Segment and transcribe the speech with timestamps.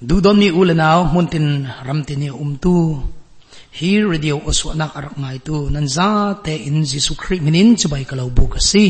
[0.00, 2.74] du don mi ulenaw muntin ramtini umtu
[3.78, 6.08] hi radio oswanak arak ngai tu nanza
[6.44, 8.86] te in jisu khri minin chubai kalau bu kasi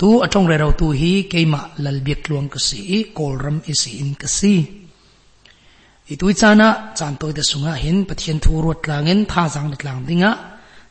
[0.00, 4.54] tu atong re rau tu hi keima lalbiak luang kasi kolram isi in kasi
[6.12, 6.68] itui chana
[6.98, 10.32] chan toi da sunga hin pathian thu ruat langin tha jang lang dinga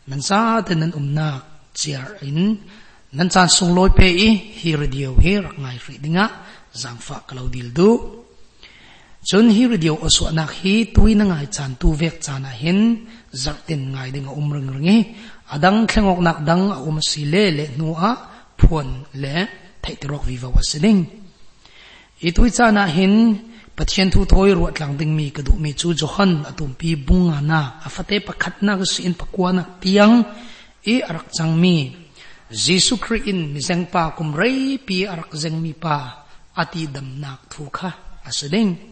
[0.10, 1.30] nanza te nan umna
[1.78, 2.40] chiar in
[3.18, 4.30] nan chan sung loi pe i
[4.60, 6.26] hi radio hi rak ngai ri dinga
[6.82, 7.90] zang fa kalau dil du
[9.28, 12.80] chun hi radio oswa nak hi tui na ngai chan tu vek chana hin
[13.44, 14.98] zak tin ngai dinga umrang ringi
[15.54, 18.12] adang thlengok nak dang a um si le le nu a
[18.60, 18.90] phuan
[19.24, 19.36] le
[19.84, 21.02] thai tirok viva wasining
[22.28, 23.16] i tui chana hin
[23.76, 27.38] pathian thu thoi ruat lang ding mi ka du mi chu johan atum pi bunga
[27.52, 30.16] na afate pakhat na ka sin pakwana tiang
[30.94, 31.76] i arak chang mi
[32.64, 35.96] Jesu Christ in mizeng pa kumray pi arak zeng mi pa
[36.62, 37.92] ati dam nak thu kha
[38.30, 38.87] asading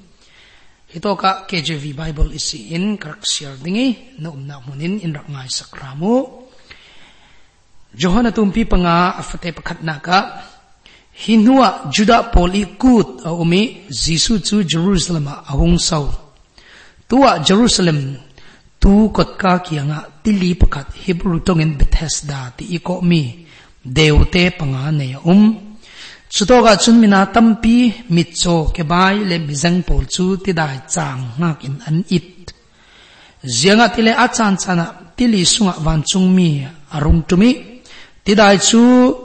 [0.94, 5.50] ito ka KJV Bible isi in karak share dingi na umna munin in rak ngai
[5.50, 6.46] sakramu
[7.96, 10.44] Johanna tumpi panga afate pakat naka.
[11.16, 12.68] Hinua juda poli
[13.24, 16.12] a umi jisu chu Jerusalem ahung sau.
[17.08, 18.20] Tua Jerusalem
[18.80, 23.48] tu kot ka kianga tili pakat Hebrew tongin Bethesda ti iko mi.
[23.80, 25.65] Deute panga ne um
[26.36, 27.76] chutoga chun mina tampi
[28.16, 32.52] mitcho ke bai le bizang pol chu ti dai chang ngak in an it
[33.58, 34.86] zianga tile a chan chana
[35.18, 36.50] tili sunga wan chung mi
[36.96, 37.52] arung tumi
[38.26, 38.82] ti dai chu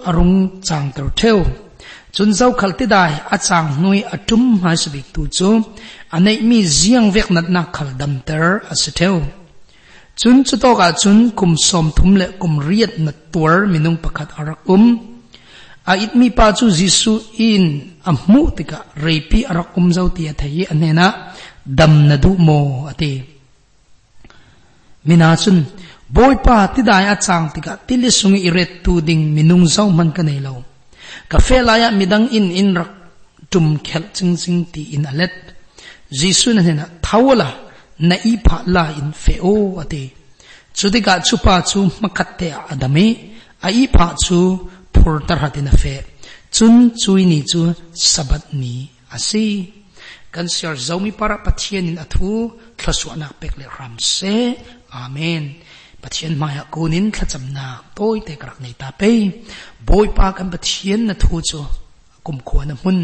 [0.08, 0.36] arung
[0.66, 1.38] chang ter theu
[2.14, 5.48] chun zau khal ti dai a chang nui atum ha sabik tu chu
[6.14, 9.16] anei mi ziang vek nat na khal dam ter as theu
[10.20, 15.09] chun chutoga chun kum som thum le kum riat na tur minung pakhat arak um
[15.90, 17.12] a it mi pa chu jisu
[17.48, 17.64] in
[18.08, 21.06] a mu tika reipi arakum zau ti thai anena
[21.78, 22.58] dam na du mo
[22.90, 23.12] ati
[25.06, 25.58] mina chun,
[26.14, 30.10] boy pa ti dai a chang tika tili sungi iret tu ding minung zau man
[30.16, 30.54] ka nei lo.
[31.30, 32.92] Ka fe la ya midang in in rak
[33.50, 35.34] tum khel ching ching ti in alet
[36.18, 37.48] jisu na hena thawala
[38.08, 40.02] na i pha la in fe o ate
[40.78, 43.06] chu ti chupa chu makatte adame
[43.66, 44.38] a i pha chu
[45.00, 45.94] phur tar hatin a fe
[46.56, 47.60] chun chui ni chu
[48.12, 48.74] sabat ni
[49.16, 49.46] asi
[50.34, 52.30] kan siar zomi para pathian in athu
[52.78, 54.36] thlaswa nak pek le ram se
[55.02, 55.44] amen
[56.02, 57.66] pathian maya kunin thlacham na
[57.96, 59.10] toy te krak nei ta pe
[59.88, 61.60] boy pa kan pathian na thu chu
[62.26, 62.98] kum khwa na mun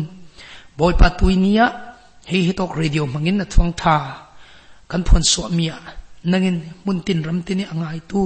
[0.78, 1.66] boy pa tuinia
[2.30, 3.96] hei hitok radio mangin na thuang tha
[4.90, 5.76] kan phon so mia
[6.30, 8.22] nangin mun tin ram tini angai tu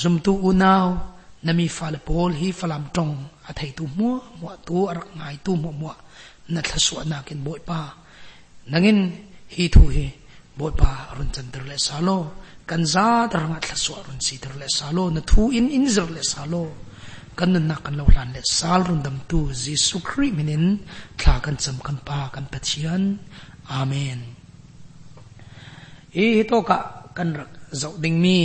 [0.00, 0.86] zum tu unaw
[1.46, 3.14] nami fal pol hi falam tong.
[3.46, 5.90] À, A thei tu mo mo tu à, ar ngai tu mo mo
[6.52, 7.80] na thla su na kin boi pa.
[8.70, 9.00] Nangin
[9.54, 10.06] hi thu hi
[10.58, 12.18] boi pa run chan ter le salo
[12.68, 15.86] kan za dar nga thla su run si ter le salo na thu in in
[15.94, 16.64] zer le salo
[17.38, 20.64] kan na kan lo lan le sal run dam tu jesu kri minin
[21.20, 23.02] thla kan cham kan pa, kan pathian
[23.78, 24.20] amen.
[26.22, 26.78] E to ka
[27.16, 28.40] kan rak zau ding mi.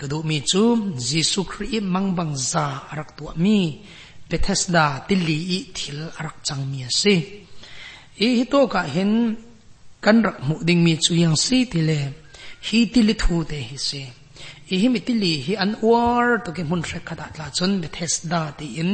[0.00, 3.58] กรดูมีจูมจิสุครีมังบังซาอรักตัวมี
[4.26, 7.16] เปเทสดาติลีอิทิลอรักจังมีสิ
[8.20, 9.10] อีฮิโตกะเห็น
[10.04, 11.90] กันรักมุดิงมีจูยังสิติเล
[12.66, 14.02] ฮีติลิทูเตฮิสิ
[14.70, 18.90] อีฮิมิติลีฮีอันอวอร์ตุกิมุนเรคดาตลาจนเปเทสดาติอิน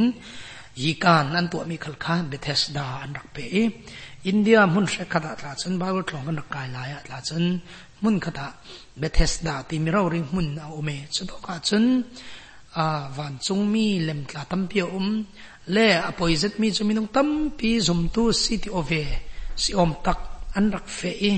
[0.81, 3.37] ยีการอันตัวมีขลคานเบเทสดาอันรักเป
[4.27, 7.43] อินเดียมุนเรคดาตลาจนบาลตลองกันรักกายลายตลาจน
[8.03, 8.47] mun khata
[9.01, 11.85] Bethesda ti mi rau ring mun a ome chudo ka chun
[12.83, 12.85] a
[13.15, 15.07] van chung mi lem tla tam pi um
[15.75, 17.29] le a poizet mi chumi nong tam
[17.59, 19.03] pi zum tu city ove
[19.61, 20.19] si om tak
[20.57, 21.33] an rak fe e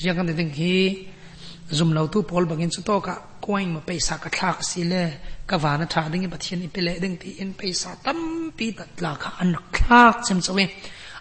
[0.00, 0.74] riang kan ding hi
[1.78, 3.14] zum lau tu pol bangin chu to ka
[3.44, 5.04] coin ma paisa ka thak si le
[5.48, 8.18] ka vana tha ding i pathian i pele ding ti in paisa tam
[8.56, 10.64] pi tat la kha an rak thak chem chawe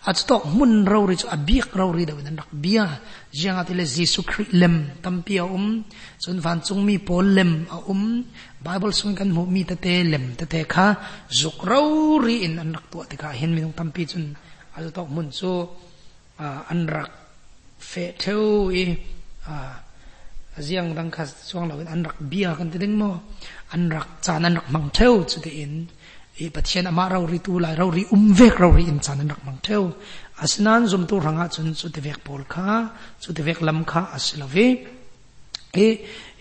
[0.10, 2.86] at tok mun rau ri chu abiak rau ri da wen rak bia
[3.38, 5.68] jiang atile jesu christ lem tampia um
[6.24, 8.04] chun van chung mi pol lem a um
[8.66, 10.88] bible sung kan mu mi ta te lem ta te kha
[11.40, 11.88] zuk rau
[12.26, 14.26] ri in an rak tu te kha hen mi nong tampi chun
[14.76, 15.52] at tok mun chu
[16.72, 17.12] an rak
[17.90, 18.48] fe theu
[18.82, 18.84] i
[19.52, 19.56] a
[20.68, 23.12] jiang dang kha chuang lo an rak bia kan te ding mo
[23.74, 25.74] an rak chan an rak mang theu chu te in
[26.40, 29.20] i pathian ama ro ri tu la rau ri um vek rau ri in chan
[29.32, 29.84] rak mang theu.
[30.44, 32.90] Asnan zum tu ranga chun chu te vek pol kha
[33.22, 34.68] chu te vek lam kha asilave
[35.74, 35.88] e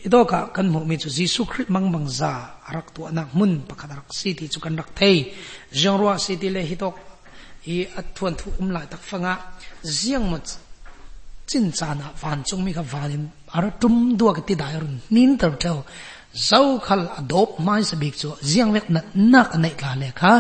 [0.07, 2.33] ido ka kan mu mi chu jisu christ mang mang za
[2.69, 5.17] arak tu anak mun, pakhat rak si ti chu kan rak thei.
[5.73, 6.97] Jong ro si ti le hitok
[7.73, 9.35] i athuan thu um lai tak fanga.
[9.83, 10.39] Ziang mo
[11.49, 13.25] cha chana van chung mi ka vanin
[13.57, 15.79] ara tum dua ka ti dai run, nin tar tel
[16.37, 19.00] zau khal adop mai sa bik chu ziang vek na
[19.33, 20.33] nak nei ka le kha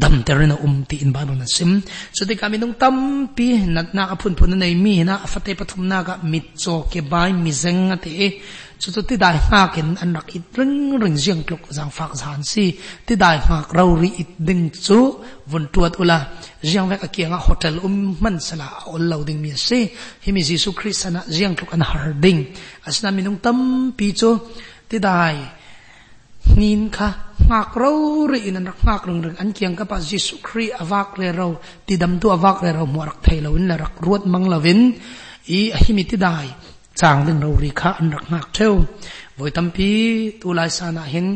[0.00, 1.70] dam terina um ti in bible na sim
[2.16, 2.96] so ti kami nung tam
[3.36, 7.00] pi nat na aphun phun nei mi na afate pathum na ka mit cho ke
[7.12, 8.10] bai mi zeng ate
[8.80, 12.12] chu tu ti dai nga ken an rak it ring ring jiang klok jang fak
[12.20, 12.64] zan si
[13.06, 14.98] ti dai nga rau ri it ding chu
[15.50, 16.18] vun tuat ula
[16.68, 19.80] jiang vek akia nga hotel um man sala ol lo ding mi se
[20.24, 22.40] hi mi jesus christ na jiang klok an har ding
[22.88, 23.58] asna minung tam
[23.98, 24.30] pi chu
[24.90, 25.36] ti dai
[26.60, 27.08] nin kha
[27.48, 30.74] ngak rau ri in an rak ngak rung rung an kiang ka pa jesu christ
[30.82, 31.52] avak le rau
[31.86, 34.46] ti dam tu avak le rau mo rak thai lo in la rak ruat mang
[34.52, 34.80] lovin
[35.58, 36.48] i hi mi ti dai
[36.98, 38.74] chang ding ro ri kha an rak ngak theu
[39.38, 39.90] voi tampi
[40.40, 41.28] tu lai sana hin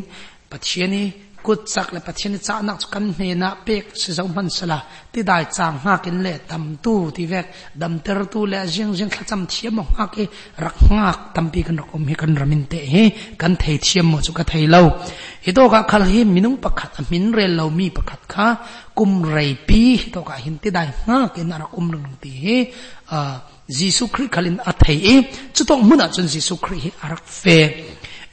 [0.50, 1.02] pathiani
[1.46, 4.78] กุดสักและปัจฉินจะนักกันเฮนะเป็กสิสมันสละ
[5.12, 7.46] ที่ได้จางหากินเละดำตู้ที่เวก
[7.82, 10.24] ดำเตอร์ตู้และเจียงเจียงขจำเทียมหากิ
[10.64, 12.80] รักงากตำปีกันรักอมให้กันรามินเตะ
[13.40, 14.82] กันเทเทียมหมดสุกเทเล่า
[15.44, 18.46] ฮิโตกะคัลฮิมินุประคัดมินเรลเรามีประคัดค่ะ
[18.98, 19.36] กุมไร
[19.68, 22.44] ปีฮิโตกะหินที่ได้งากินรักอมรังตีเฮ
[23.12, 23.34] อ่า
[23.76, 25.06] จิสุคริคัลินอัตเฮ
[25.54, 27.44] จุดต้องมุนอาจนจิสุคริอารักเฟ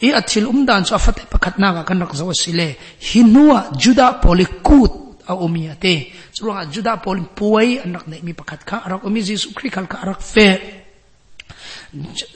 [0.02, 2.68] i athil umdan chu afate pakhatna ga kan rakzo asile
[3.00, 6.12] hinua juda polikut a omi ate.
[6.34, 9.98] Chulanga juda pol puai anak nei mi pakhat kha arak omi jesu khri khal kha
[10.04, 10.48] arak fe.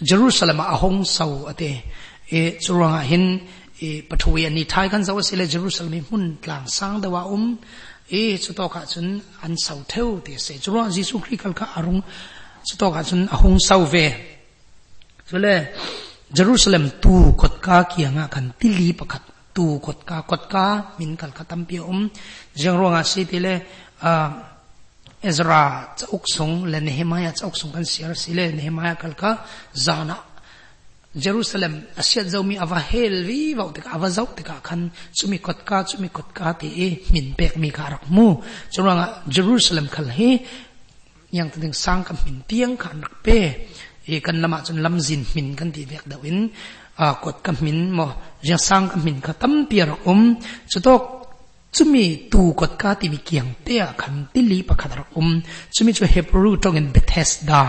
[0.01, 1.71] Jerusalem a sau ate.
[2.31, 3.41] E chulanga hin
[3.81, 7.57] e pathui ani thai kan zawa sile, jerusalem hun tlang sang dawa um.
[8.09, 10.53] E chuto kha chun an sau theu te se.
[10.63, 12.01] Chulanga jesu khri khal kha arung
[12.67, 14.07] chuto kha chun a sau ve.
[15.29, 15.55] Chule
[16.33, 19.23] เยรูซาเล็มตูกดกาเกียงกันติลีประคัด
[19.55, 20.65] ตูกดกากดกา
[20.99, 21.99] มินกัลขตัมเปียอม
[22.57, 23.47] เจังรวงอาศิติเล
[24.03, 24.27] อ่า
[25.21, 25.63] เอซรา
[25.97, 29.31] จะอุกสงและเนหมายจะอุกสงกันเสียรสิเลเนหมายกัลกา
[29.85, 30.17] จานะ
[31.21, 34.81] เยรูซาเล็มอาเซียจะมีอาวาเฮลวีวาวติกอาวาเจ้าติกาคัน
[35.17, 38.27] จุมีกดกาจุมีกดกาที่มินเปกมีการักมู
[38.73, 38.97] จงรวง
[39.31, 40.19] เยรูซาเล็มคัลเฮ
[41.35, 43.37] yang tading sang kam min tiang kha nak pe
[44.11, 46.39] e kan lama chun lam zin min kan ti vek dawin
[47.03, 48.07] a kot ka min mo
[48.47, 50.21] ja sang ka min ka tam pi piar um
[50.71, 51.03] chutok
[51.75, 55.29] chumi tu kot ka ti mi kiang te a khan ti li pa khadar um
[55.75, 57.61] chumi chu hebrew tong in bethesda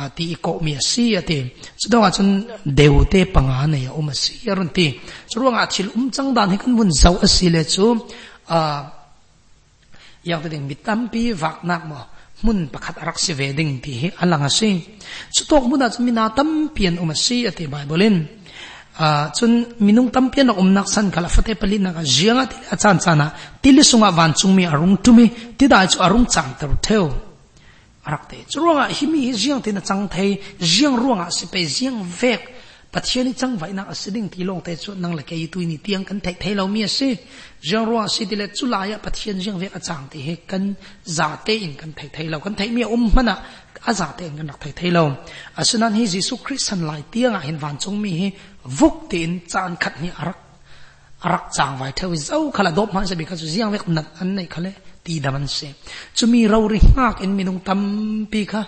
[0.00, 1.38] a ti ko mi si a ate
[1.80, 2.28] chutok a chun
[2.78, 4.86] deu te panga ne ya um si yarun ti
[5.30, 7.86] churuang a chil um chang dan he kan bun zau a si le chu
[8.56, 8.58] a
[10.28, 12.00] yang te ding mi tam pi vak nak mo
[12.44, 14.84] mun pakhat arak si veding ti hi alanga si.
[15.34, 18.16] Chutok muna chumi na tampian um si ati bible in
[19.00, 22.98] a ah, chun minung tampian um nak san kala fate pali na jianga ti achan
[23.04, 23.26] chana
[23.62, 25.56] tilisunga wanchung mi arung tumi.
[25.58, 27.04] Ti da chu arung chang ter theo
[28.06, 28.36] arak te.
[28.52, 30.38] Chuwa himi jiang ti na chang thei.
[30.60, 32.53] Jiang ruanga si pe jiang vek
[32.94, 37.08] ปัจเจนิจังไว้นะสิ่งที่ลงแต่ส่นนั่งล็กยตุยนี่เตียงกันเท่เทเราเมียสิ
[37.66, 40.62] เจ้ารัวสิที่เลจุลายปัจเจนยังเวอาจารย์ที่เห็นกัน
[41.16, 43.36] จ่าเตียนกันเท่เทเรากันแต่เมีอุ้มมันอะ
[43.86, 45.02] อาจารย์เตียนกันนักเท่เทเรา
[45.58, 48.28] อาสนั้นฮิจิสุคริสันหลายเตียงอะเห็นวันจงมีให้
[48.78, 50.38] วุกเตียนจานขัดนี่รัก
[51.32, 54.74] รักจางไว้เทวิเจ้าขลัดบมันจะมีข้าสุเสียงเวกนัดอันไหนเขาเลย
[55.06, 55.58] ตีดามันเส
[56.18, 57.80] จะมีเราเริมากเอ็นมีตรงตั้ม
[58.32, 58.62] ปีค่ะ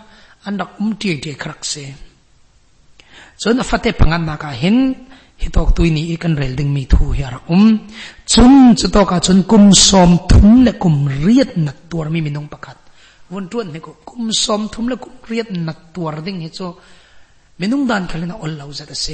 [0.46, 1.74] อันดักอุ้มเตียงเดียครักเส
[3.42, 4.76] ส่วนฟัตเปังกันนักเห็น
[5.42, 7.62] ฮิตอกตุยนี้กันเรลดึงมีทูเฮรักอุ้ม
[8.32, 12.76] จุนจุตอกาจุนกุมสอมทุมและกุมเรียดนักตัวมีมินงประกาศ
[13.32, 16.60] วันจวนให้ก็กุมสอมทุมและกุมเรียดนักตัวดิ่งเฮโซ
[17.60, 19.06] มินงดานเขาเลนะอัลลอฮฺจะเส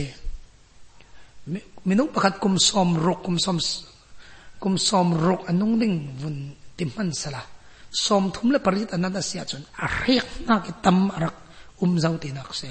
[1.88, 3.59] มินงประกาศกุมสอมรกกุมสอม
[4.62, 6.37] กุมสอมรกอันนงดึงวัน
[6.79, 7.43] ติมันสละ
[8.05, 11.41] สอมทุมและปริตอันนั้นเสียจนอาเรียกนักตั้มรัก
[11.83, 12.69] um zau ti nak se.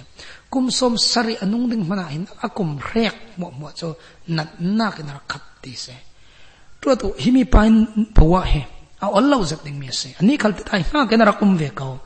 [0.49, 3.95] Kum som sari anung ding mana hin, akum rek mo mo cho
[4.27, 5.95] nat na ke na khat ti se.
[6.79, 8.63] Tu tu himi pain pawa he.
[9.01, 10.15] A allau zat ding mi se.
[10.19, 11.99] Ani khal ti tai ha ke na rakum ve ko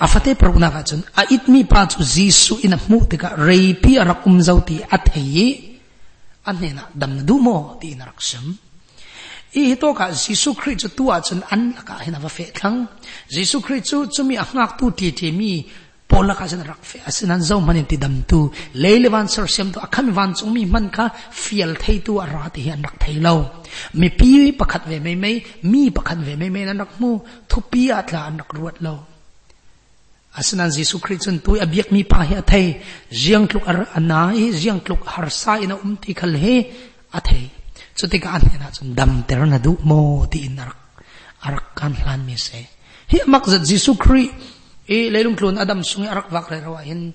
[0.00, 1.02] a afate prabuna ka chun.
[1.16, 4.82] A it mi pa chu jisu a mu te ka rei pi arakum zau ti
[4.82, 5.78] a thei.
[6.46, 8.69] An ne na dam du mo ti na raksam
[9.54, 12.78] i to ka jisu christ tu a chun an ka hina va fe thang
[13.34, 15.52] jisu christ chu chumi angak tu ti ti mi
[16.10, 18.40] pola ka jan rak fe asinan zau manin ti dam tu
[18.82, 21.04] leile van sar sem tu akham van chung mi man ka
[21.42, 23.34] fiel thei tu ara ti hian rak thei lo
[23.98, 24.30] mi pi
[24.60, 25.36] pakhat ve mai mai
[25.70, 27.10] mi pakhat ve mai mai nan rak mu
[27.50, 28.94] thu pi atla an rak ruat lo
[30.38, 32.68] asinan jesu christ chun tu abiak mi pa hi athei
[33.20, 35.26] jiang tluk ar anai jiang tluk har
[35.64, 36.54] ina um ti khal he
[37.18, 37.46] athei
[37.94, 41.04] So tigaan niya na, so damter na du mo ti inarak,
[41.42, 42.60] arakkan plan mi se.
[43.10, 44.30] Hi makzat Jesu Kri,
[44.86, 47.12] e laylong klon adam sungi arak vakre rawa, hin,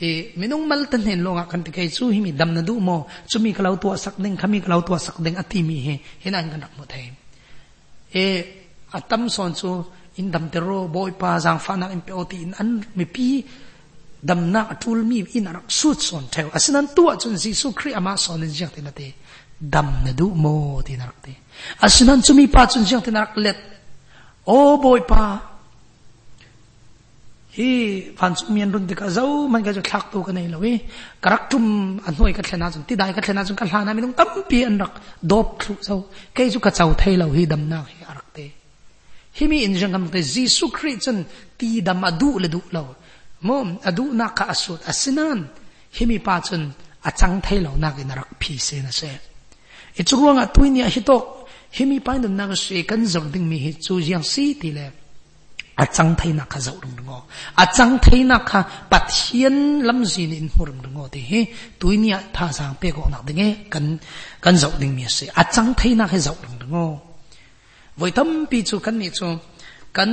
[0.00, 3.38] e minung maltan hin lo nga kanti kay su himi dam na du mo, so
[3.38, 7.12] mi kalaw tuwa sakdeng, kami kalaw tuwa sakdeng at timi he, hinaan ka mo tayo.
[8.14, 8.24] E
[8.92, 13.04] atam son so, in dam tero boy pa zang fanak in peoti in an mi
[13.04, 13.44] pi,
[14.24, 16.48] dam na atul mi in arak sut son tayo.
[16.54, 19.12] Asinan tuwa chun Jesu Kri ama son in jiyang tinate.
[19.72, 21.32] Dam na du mo ti narak te
[21.84, 23.58] asinan chumi pa chun jang te narak let
[24.46, 25.24] o boy pa.
[27.56, 27.68] Hi
[28.18, 30.58] fan chu mian run te ka zo man ka jo thak tu ka nei lo
[30.64, 30.72] we
[31.22, 31.64] karak tum
[32.06, 34.28] an hoi ka thlena chun ti dai ka thlena chun ka hlana mi nong tam
[35.30, 35.94] dop thu zo
[36.36, 38.46] ke chu ka chau thei lo hi dam na hi arak te
[39.36, 41.18] hi in siyang kam te jisu christ chun
[41.58, 42.84] ti dam adu le du lo
[43.46, 45.38] mom adu na ka asut asinan
[45.96, 46.62] himi pa chun
[47.08, 48.54] a chang thei na ki narak phi
[48.86, 49.33] na siya
[49.98, 51.16] i chu ruanga tuinia hi to
[51.76, 54.70] hi mi pa na ka se kan zor ding mi hi chu jiang si ti
[54.76, 54.86] le
[55.82, 57.18] a chang thai na kha zau rung ngo
[57.62, 58.60] a chang thai na kha
[58.90, 61.40] pathian lam zin in hurung ngo te he
[61.80, 63.86] tuinia tha sang pe go na ding e kan
[64.44, 66.86] kan zau ding mi se a chang thai na kha zau rung ngo
[67.98, 69.28] voi tam pi chu kan ni chu
[69.96, 70.10] kan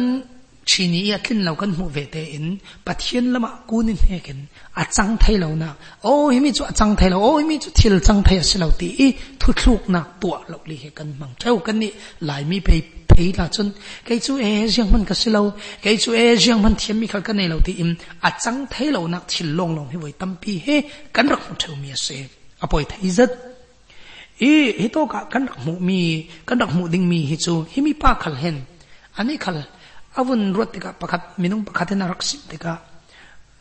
[0.72, 2.46] ชีนี้ยาทิ้นเรากันหูเวเติน
[2.86, 4.40] ปะเทียนละมากูนินเฮกัน
[4.78, 5.70] อาจังไทยเรานะ
[6.04, 8.90] โอ้ยมีจุอาจังไทยเราโอ้ยมีจุทิลจังไทยสิเราตี
[9.42, 11.92] ทุกทุกนักตัวเราลีเฮกันมังเท่ากันนี่
[12.26, 12.70] หลายมีไป
[13.08, 13.68] เปยละจน
[14.06, 15.42] ไกจูเอเจียงมันก็สิเรา
[15.82, 17.90] ไกจูเอเจียงมันเทียนมีขั้นกันในเราตีอิน
[18.26, 20.68] อาจังไทยเรานักทิลลงลงให้ไว้ตั้มปีเฮ
[21.16, 22.08] กันรักเท่ามีเส
[22.62, 23.32] อปอยไทยจัด
[24.42, 24.52] อี
[24.82, 26.00] ฮิโตกะกันรักหมูมี
[26.48, 28.56] กันรักหมูดิงมีฮิจูฮิมีป้าขั้นเห็น
[29.16, 29.56] อันนี้ขั้น
[30.20, 32.74] avun rot tika pakat minung pakat na rak sim tika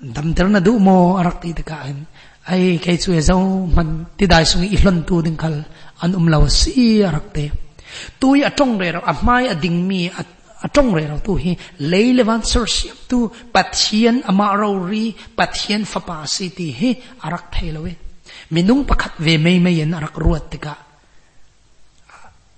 [0.00, 2.04] dam ter na du mo arak ti tika hin.
[2.46, 5.62] Ai cái chú e zau, man ti dai sung i hlon tu ding khal,
[6.02, 7.50] an um law si arak te.
[8.20, 10.22] Tôi atong re ro amai ading mi à
[10.60, 11.56] ở trong rồi tôi hi.
[11.78, 12.40] Lấy le van
[13.08, 17.94] tu pathian ama rau ri pathian fa pa si ti hi, arak thai e.
[18.50, 20.74] minung pakhat ve mei mei yen arak ruat tika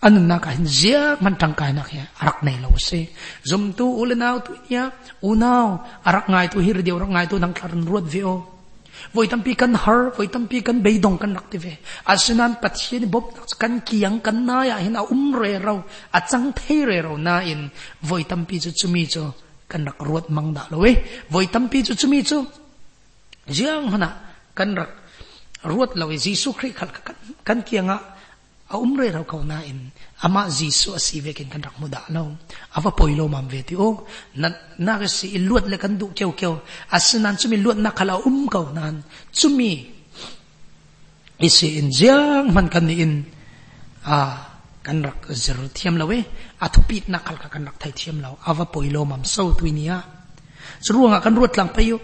[0.02, 3.00] an na ka hin zia man tang kai na kya arak nei lo se
[3.50, 4.90] zum tu ulenau tu ya
[5.23, 5.66] unau.
[6.09, 8.37] Arak ngai tu hir deu rak ngai tu nang tharan ruat ve o
[9.14, 11.78] voi tampi kan har, voi tampi kan beidong kan nak tive
[12.12, 13.25] asinan pathian bob
[13.62, 15.76] kan kiang kan na ya hin a um re ro
[16.16, 17.71] a chang thei re ro na in.
[18.09, 19.23] Voi tampi chu chumi chu
[19.71, 20.92] kan rak ruat mang da lo we
[21.32, 22.38] voi tampi chu chumi chu
[23.56, 24.11] jiang hana,
[24.59, 24.90] kan rak
[25.71, 26.09] ruat lo eh.
[26.11, 27.16] we jisu khri khal kan
[27.47, 28.12] kan kianga
[28.73, 29.91] a um re ro ko na in.
[30.25, 32.37] Ama jisu asive ken kan rak muda lo
[32.76, 34.07] ava poilo mam ve ti o
[34.41, 34.49] na
[34.79, 36.55] na ga si luat le kan du keu keu.
[36.91, 39.73] Asinan chumi luat na kala um ko nan chumi
[41.38, 43.14] isi in jiang man kan ni in.
[44.07, 44.19] A
[44.83, 46.19] kan rak zer thiam lawe
[46.64, 50.02] a thupit na kal ka kan rak thai thiam law ava poilo mam so tuinia
[50.83, 51.97] churuanga kan ruat lang payo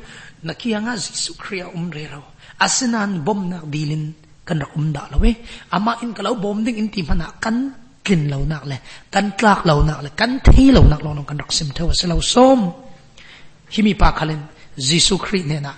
[0.47, 2.23] na kianga jisu khria um re ro
[2.65, 4.15] asinan bom na dilin
[4.48, 5.32] kan rak um da lawe
[5.76, 7.58] ama in kalau bom ding in ti mana kan
[8.08, 8.80] กินเหล่านักเลย
[9.14, 12.60] กันกลากเหล่านักเลยกันที่เหล่านักลองกันรักสิมเทวสเหล่าส้ม
[13.72, 14.42] ที่มีปากขลัน
[14.88, 15.76] ยิสุคริเนี่ยนะ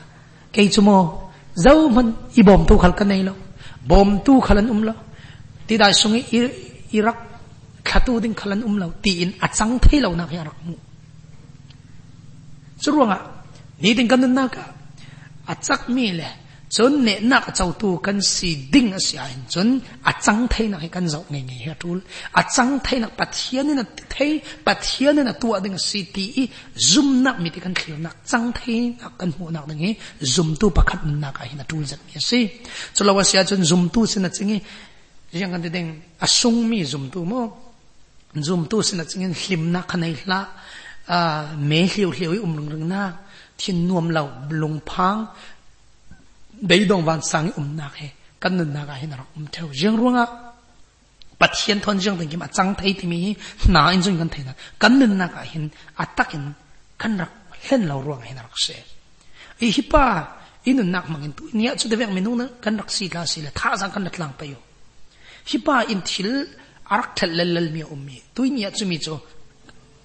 [16.71, 20.81] chốn nệ nạc châu tu cần si ding si ai chốn à trăng thấy nạc
[20.93, 22.01] cần dậu ngày ngày hết rồi
[22.33, 25.61] à trăng thấy nạc bát thiên nên là thấy bát thiên nên là tu ở
[25.65, 29.51] đằng si ti zoom nạc mi thì cần khiêu nạc trăng thấy nạc cần hồ
[29.51, 32.49] nạc đằng zoom tu bạc khát nạc ai nạc rồi giật mi si
[32.95, 34.61] cho lâu xia chốn zoom tu xin nạc chính ấy.
[35.33, 37.49] Riêng cái đằng à sung mi zoom tu mò
[38.35, 40.47] zoom tu xin nạc chính ấy hlim cái này là
[41.07, 43.13] à mê hiểu hiểu um lung lung na
[43.59, 45.27] thiên nuông lầu lung phang
[46.69, 47.97] 得动往上我们那个，
[48.39, 50.29] 跟那那个那个，我们跳人路啊，
[51.39, 53.35] 把天团扔的给嘛，张台的面
[53.69, 54.55] 哪一种跟台呢？
[54.79, 56.55] 跟那那个很啊，大跟
[56.97, 58.75] 跟那很老路啊，那个是，
[59.59, 61.21] 一些吧，一那那个嘛，
[61.53, 64.57] 你要做的外面弄呢，跟那西拉西拉，他上跟那浪费哟，
[65.51, 66.47] 一把因提了
[66.85, 69.21] 阿拉特勒勒米欧米，对你要做米做。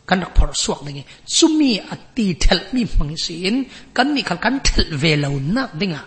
[0.09, 3.55] กันนักพอสวกนี่จุมีอตีเทลมีมังสิน
[3.97, 6.03] กันนี่ขันกันเทลเวลานักดิ่งอะ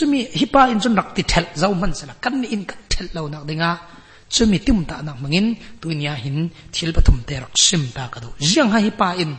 [0.00, 3.06] chumi hipa in chun rak ti thel, zau man sala, kan ni in kan thel
[3.14, 3.70] lo nak dinga.
[4.34, 5.46] Chumi tim ta nak mangin
[5.80, 8.28] tuinia hin, thil pathum te rak sim ta ka do.
[8.50, 9.32] Jiang ha hipa in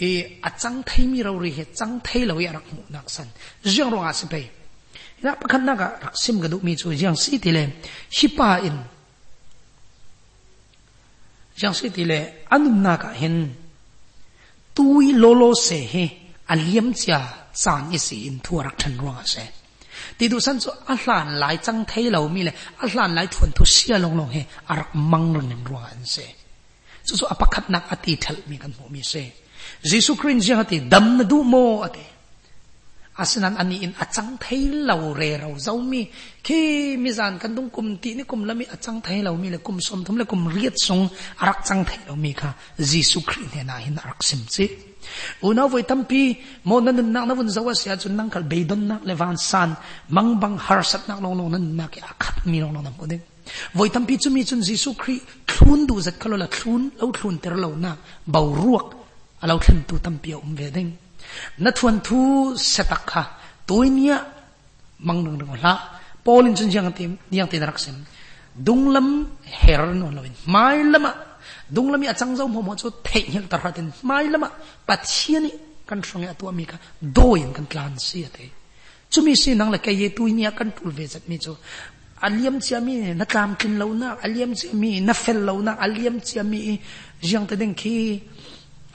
[0.00, 0.10] e
[0.42, 3.28] a achang thai mi ro ri he, chang thai lo ya rak mu nak san.
[3.62, 4.40] Jiang ro a si pe.
[5.22, 7.62] Na pakhan na ka rak sim ga do mi chu jiang si ti le,
[8.16, 8.78] hipa in.
[11.58, 12.18] Jiang si ti le,
[12.54, 13.38] anum na ka hin.
[14.74, 16.04] Tui lolo se he
[16.52, 17.18] aliam cha
[17.62, 19.44] chan isi in thu rak than a se.
[20.18, 24.36] ตีดูสันสุอัลลานหลายจังไทยเรามีเลยอัลลานหลายทวนทุเสียลงลงเฮ
[24.70, 26.16] อารักมังรุนรัวอนเซ
[27.06, 29.14] สุสุอปักัดนักอติทัลมีกันผมมีเซ
[29.90, 32.04] ยิสุครินเจ้าตีดำนดูโมอติ
[33.20, 36.00] อาสนันอันนี้อินอาจังไทยเราเรเราเจ้ามี
[36.46, 36.60] คี
[37.02, 41.00] มิจานกันตุงกุมตีนี่กุมละมีอาจังไทยเรามีเลยกุมสมทุมเลยกุมเรียดทรง
[41.40, 42.50] อารักจังไทยเรามีค่ะ
[42.90, 44.64] ยิสุครินเฮนาหินอารักสิมซี
[45.42, 49.02] una voi tampi mo nan nak na vun zawa sia chun nang kal beidon nak
[49.08, 49.70] le van san
[50.08, 52.94] mang bang har sat nak long long nan nak ya khat mi long long nam
[53.00, 53.18] ko de
[53.74, 57.54] voi tampi chu mi chun jesu christ thlun du zat khalola thlun lo thlun ter
[57.62, 57.96] lo na
[58.26, 58.88] bau ruak
[59.42, 60.90] alo thlen tu tampi um ve ding
[61.62, 62.18] na thuan thu
[62.56, 63.22] setak kha
[63.68, 64.16] toinia
[65.06, 65.74] mang nang nang la
[66.24, 67.96] polin chun jang tim yang te rak sem.
[68.56, 71.10] Dunglam her no loin mai lama
[71.74, 74.48] dung lami achang zo momo chu thei hel tar hatin mai lama.
[74.88, 75.50] Pathiani
[75.88, 76.76] kan songe atua mi ka.
[77.16, 78.46] Doin kan tlan si ate
[79.14, 81.52] chumi si nang la ke ye tuinia kan tul ve zat mi chu.
[82.26, 84.16] Aliam chiami na kam kin lo na.
[84.24, 85.72] Aliam chiami na fel lo na.
[85.84, 86.80] Aliam chiami
[87.20, 88.22] jiang te ding ki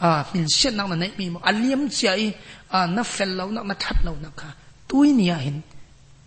[0.02, 1.40] a min shen nang na nei mi mo.
[1.50, 2.34] Aliam chiai
[2.72, 4.48] a na fel lo na na that lo na ka.
[4.88, 5.62] Tuinia hin.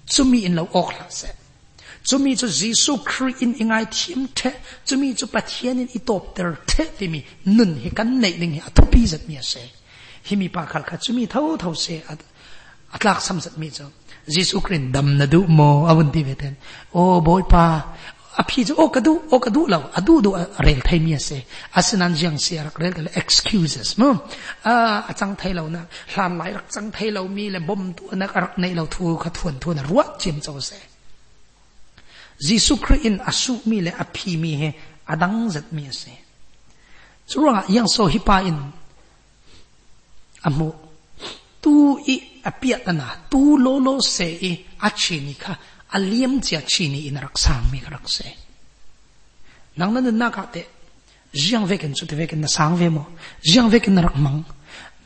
[0.07, 1.42] Chumi in lo ok la se.
[2.05, 4.53] 这么这耶稣基督应该听的，
[4.85, 9.61] 这么这白天人一到得儿的，这么能黑干内能黑阿特比什么些，
[10.25, 12.17] 黑米巴卡卡这么偷偷些阿
[12.91, 13.85] 阿拉什么什么这，
[14.27, 16.55] นุน督们那กัน问题没得，
[16.93, 17.83] 哦，不ง。
[18.41, 20.31] อภิจะโอ้กระดูโอ้กระดูเราอดูดู
[20.63, 21.31] เรลไทยมีเส
[21.77, 24.15] อาสนันยังเสียรักเรลกันเลย excuses มั้ง
[24.67, 25.83] อ่าจังไทยเรานะ
[26.15, 30.71] หลานหลายรักจังไทยเรามีแหละบ่มตัวนักรักในเราทูขัดทวนทวนรัวเจียมเจ้าเส
[32.47, 34.69] jisu christ in asu mi le a phi mi he
[35.07, 36.13] adang zat mi se
[37.29, 38.59] chura yang so hi pa in
[40.45, 40.69] amu
[41.63, 41.73] tu
[42.07, 44.53] i apia na tu lo lo se i
[44.87, 45.55] achi ni kha
[45.95, 48.27] aliam chia chini in rak sang mi rak se
[49.77, 50.63] nang nan na ka te
[51.33, 53.07] jiang ve ken chu te ve ken na sang ve mo
[53.43, 54.43] jiang ve ken rak mang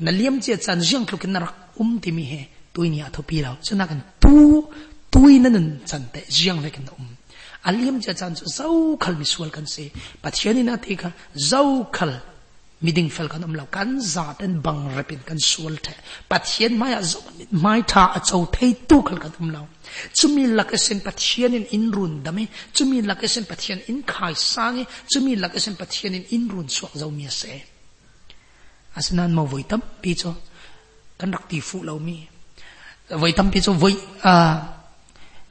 [0.00, 2.40] na liam chia chan jiang thlu ken rak um ti mi he
[2.72, 4.64] tui ni a tho pi lao chuna kan tu
[5.12, 7.08] tui na nan chan te jiang ve ken um
[7.68, 9.84] aliam chia chan chu zau khal mi sual kan se
[10.22, 11.10] pathiani na te kha
[11.50, 12.12] zau khal
[12.84, 15.92] miding fel kan umlo kan za ten bang repin kan sual the
[16.30, 17.18] pathian maya zo
[17.64, 19.62] mai tha a chau thei tu khal kan umlo
[20.18, 22.44] chumi lakasen pathian in in run dame
[22.76, 27.26] chumi lakasen pathian in khai sangi chumi lakasen pathian in in run suak zo mi
[27.40, 27.52] se
[28.98, 30.30] asnan mo voitam pi cho
[31.18, 32.16] kan rak ti fu lo mi
[33.22, 33.94] voitam pi cho voi
[34.30, 34.32] a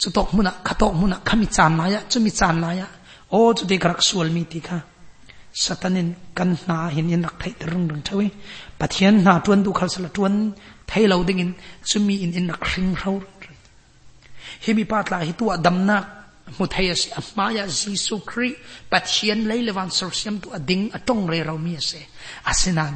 [0.01, 2.87] chu tok muna khatok muna khami chan na ya chumi chan na ya
[3.31, 4.77] o chu de grak sual mi ti kha
[5.63, 8.27] satanin kan na hin in rak thai rung rung thawi
[8.79, 10.35] pathian na tuan du khal sala tuan
[10.89, 11.51] thai lo ding in
[11.89, 13.17] chumi in in rak ring rau
[14.63, 15.97] hi mi pat la hi tu adamna
[16.57, 18.51] mu thai as amaya jisu kri
[18.91, 22.01] pathian lei lewan sor siam tu ading atong re rau mi ase
[22.51, 22.93] asinan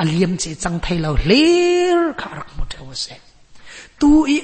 [0.00, 3.16] aliam che chang thai lo ler kharak mu thaw se
[4.00, 4.38] tu i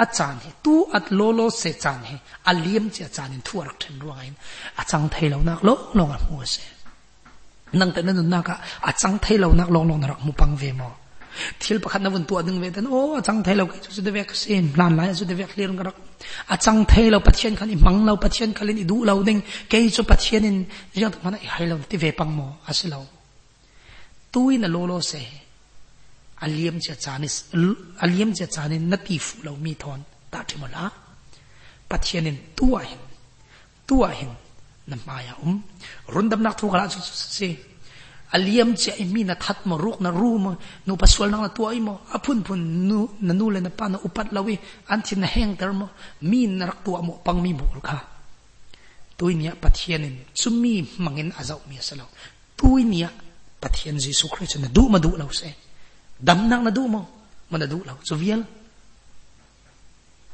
[0.00, 2.10] อาจารย์เฮตัวอัดโลโลเสจานเฮ
[2.48, 4.26] อาเลียมเจอาจารย์ทั่วรักทันรวง
[4.78, 6.56] อาจารย์ไทยเรานักลงลงอันหัวเส
[7.80, 8.50] นั่งแต่นั้นนัก
[8.86, 10.90] อาจารย์ไทยเรานักลงลงรกมุปังเวมอ
[11.60, 15.96] ทิลประคันนวันตัวดึงเวทันโอ้อาจารย์ไทยเราก็จะได้เวกเซนลานหลายจะได้เวกเลียงกัรัก
[16.50, 19.38] อาจารย์ไทยเราปัจเจียนคันมังเราปัจเจียนคันอิดูเราเด้ง
[19.70, 20.46] เกยจะปัจเจียน
[20.90, 22.98] เาต้องมานไอ้ไฮเราที่เวปังมออาศัยเรา
[24.32, 25.12] ตู้อินโลโลเส
[26.44, 27.36] aliam cha chanis
[28.04, 30.00] aliam cha chanin nati fu lo mi thon
[30.32, 30.84] ta thimola
[31.90, 33.02] pathianin tua hin
[33.88, 34.32] tua hin
[34.88, 35.56] na maya um
[36.14, 36.84] rundam nak thu kala
[37.34, 37.48] se
[38.36, 40.50] aliam cha mi na that mo ruk na ru mo
[40.86, 43.96] nu paswal na tua i mo apun pun nu na nu le na pa na
[44.06, 44.54] upat lawi
[44.92, 45.86] antin na heng ter mo
[46.28, 47.98] mi na rak tua mo pang mi mo kha
[49.18, 52.04] tuinia pathianin chumi mangin azau mi salo
[52.58, 53.08] tuinia
[53.60, 55.63] pathian jesu christ na du ma du lo se
[56.18, 56.98] đâm năng là đủ mà.
[57.50, 58.40] Mà là đủ lâu so viel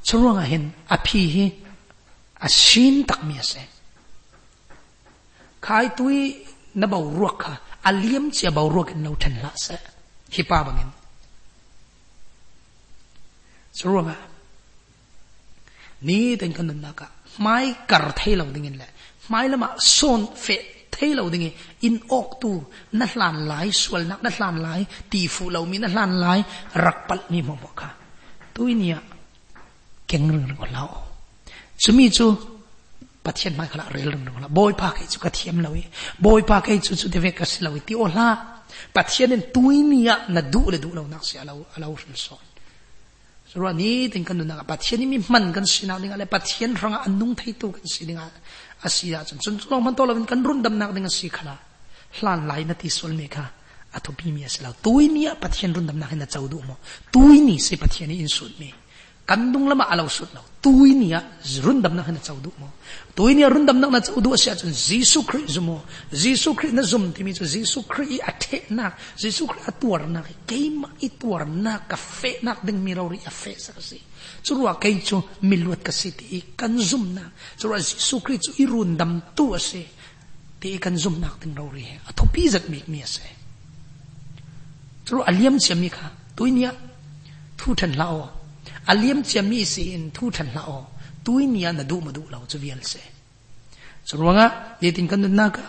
[0.03, 1.51] so ruang a hin a à phi hi
[2.35, 3.61] à a shin tak mi se
[5.61, 9.35] khai tui na bau ruak kha a à liam chia bau ruak in no then
[9.43, 9.77] la se
[10.31, 10.91] hi pa bangin
[13.73, 14.17] so ruang a
[16.07, 17.07] ni ten kan na ka
[17.39, 18.87] mai kar thei lo dingin le
[19.29, 20.57] mai lama son fe
[21.01, 25.27] thế lâu đình in ốc tu nát lan lái sual nát nát lan lái tì
[25.31, 26.43] phụ lâu mi nát lan lái
[26.75, 27.91] rắc bắt mi mong bọc ha
[28.55, 28.97] tôi nia
[30.09, 30.89] keng rừng rừng còn lâu
[31.77, 32.35] chú mi chú
[33.25, 35.77] bắt hiện mai khá rừng rừng còn lâu bôi pa cái chú cái thiêm lâu
[36.19, 38.37] bôi pa cái chú chú để về cái lâu ti ô la
[38.95, 42.17] bắt hiện nên tôi nia na đủ là đủ lâu nát sẽ lâu lâu rừng
[42.17, 42.39] soi
[43.53, 48.39] สรุปนี้ถึงกันดูนะปัจเจียนนี่มีมันกันสินะนี่อะไรปัจเจียนรังอันนุ่งไทยตัวกันสินี่อะไร
[48.84, 51.56] อาศัยจนจนเรามันตัวเราเป็นกันรุ่นดำนักdengan si khala
[52.18, 53.46] hlan lai na ti sol me kha
[53.96, 56.76] atho pi mi asla tui ni pathian run dam na hena chau du mo
[57.12, 58.70] tui ni se pathian in sut me
[59.28, 61.10] kandung lama alo sut no tui ni
[61.66, 62.68] run dam na hena chau du mo
[63.16, 66.74] tui ni run dam na na chau du sia chun jisu christ mo jisu christ
[66.74, 70.22] na zum ti mi chu jisu christ a the na jisu christ a tuar na
[70.50, 73.72] ke ma i tuar na ka fe na ding mi ro ri a fe sa
[73.80, 74.00] si
[74.43, 77.23] chu ruwa kai chu miluat ka si ti kan zum na.
[77.59, 79.83] Chu ruwa jisu christ chu i run dam tu ase
[80.61, 83.27] ti kan zum nak ting ro ri a giờ pi zat mi mi ase
[85.07, 86.07] chu aliam chemi kha.
[86.37, 86.73] Tuinia
[87.59, 88.31] thu than lao
[88.87, 90.89] aliam chemi si in thu than lao
[91.25, 93.01] tuinia na du ma du lao chu vial se.
[94.07, 95.65] Chu ruanga ye tin kan na ka,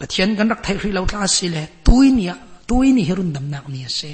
[0.00, 1.62] a thiên kan rak thai ri lao ta si le.
[1.84, 2.34] Tuinia
[2.66, 4.12] tuini herun dam nak mi ase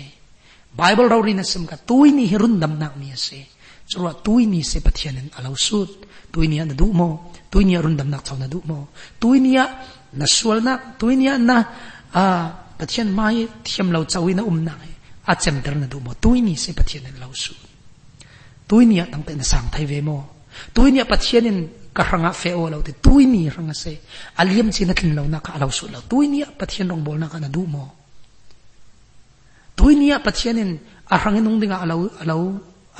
[0.72, 3.46] bible ro ri na sim ka tuini herun dam nak mi ase.
[3.86, 7.32] Chu ruwa tuini se pathian an alo sut tuinia na du mo.
[7.50, 8.88] Tuinia run dam nak chau na du mo.
[9.18, 9.66] Tuinia
[10.12, 11.64] na sual na tuinia na,
[12.14, 14.72] a pathian mai thiam lo chawi na um na
[15.26, 16.14] a chem ter na du mo.
[16.14, 17.54] Tuini se pathian an lo su
[18.68, 20.28] tuinia tang te na sang thai ve mo.
[20.72, 22.94] Tuinia niya in ka ranga fe o lau te.
[23.00, 24.00] Tuini ranga se.
[24.36, 27.28] Aliam chi na thin lo na ka lo su lo tuinia pathian rong bol na
[27.28, 27.99] ka na du mo.
[29.80, 30.76] tui niya patsyanin
[31.08, 32.40] arangin nung dinga alaw alaw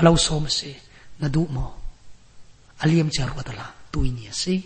[0.00, 0.72] alaw somse
[1.20, 1.76] nadu mo.
[2.80, 4.56] Aliyam charwa tala tui niya si.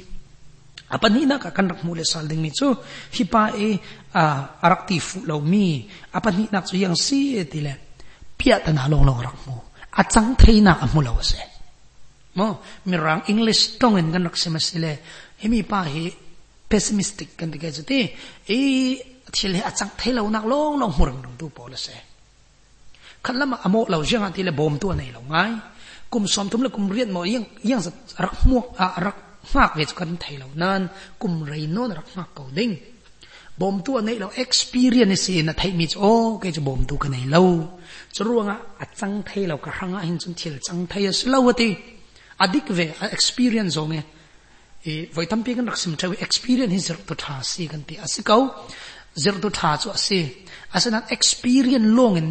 [0.95, 3.75] Apa ni na kakan kanak mule salding mitso e
[4.15, 5.83] uh, araktifu law mi.
[6.15, 7.99] Apa ni na so yang si etile
[8.39, 9.75] pia tanalong long rak mo.
[9.99, 11.43] Atang trina mula wase
[12.35, 14.99] mo mirang english tongen kanak semasile
[15.67, 16.11] pa he
[16.67, 18.11] pessimistic kan tigay jati
[18.47, 22.03] E thì lẽ chẳng thấy lâu nặng lâu lâu mù rừng tu bò là sẽ
[23.25, 25.53] khăn lắm à mộ lâu riêng thì là bom tu này lâu ngay
[26.11, 29.17] cùng xóm tấm là cùng riêng mà yên yên giật rắc mua à rắc
[29.55, 32.77] mạc về cho cần thấy lâu nan cùng rầy nó rắc mạc cầu đinh
[33.57, 37.21] bồm tu này lâu experience là thấy mình ô cái chỗ bom tu cái này
[37.27, 37.69] lâu
[38.13, 38.59] cho ruộng à
[38.97, 41.75] chẳng thấy lâu cả hàng anh chân thì là chẳng thấy lâu thì
[42.37, 44.03] adik về experience rồi nghe
[45.15, 47.97] vậy tâm biết cái đặc sim trai experience hết sự tu thà si cái gì
[47.97, 48.49] à si câu
[49.44, 50.20] to tha chu ase
[50.76, 52.30] asana experience long in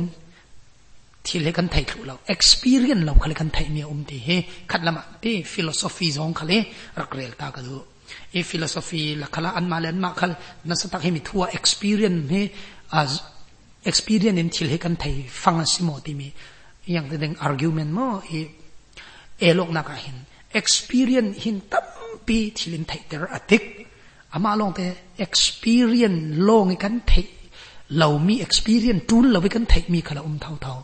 [1.26, 4.28] ที่เล็กันไทยครูเรา experience เราเขาเล็กันไทยมีอุ้มที่เฮ
[4.70, 6.60] ขัดละมาที่ philosophy ซองเขาเลย
[7.00, 7.76] รักเรียลตากระดู
[8.32, 10.32] เอ philosophy ละขละอันมาเลนมาขล
[10.68, 12.34] นั่นสตักให้มีทั่ว experience เฮ
[12.92, 13.02] อ่า
[13.90, 16.28] experience นี่ที่เล็กันไทยฟังสิโมที่มี
[16.92, 18.32] อย่างที่เด้ง argument มั้งเอ
[19.38, 20.16] เอโลกนักเห็น
[20.60, 21.84] experience หินตั้ม
[22.26, 22.72] ปีที่เ
[24.35, 24.85] ama long te
[25.25, 27.27] experience long i kan thei
[27.99, 30.79] lo mi experience tun lo kan thei mi khala um thau thau